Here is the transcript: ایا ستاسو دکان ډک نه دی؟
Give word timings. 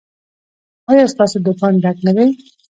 ایا 0.89 1.05
ستاسو 1.13 1.37
دکان 1.45 1.73
ډک 1.83 1.97
نه 2.07 2.11
دی؟ 2.17 2.27